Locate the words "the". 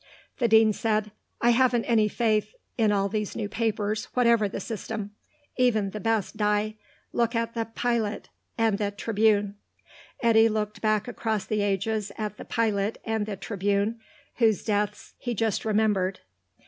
0.39-0.47, 4.49-4.59, 5.91-5.99, 7.53-7.65, 8.79-8.89, 11.45-11.61, 12.37-12.45, 13.27-13.37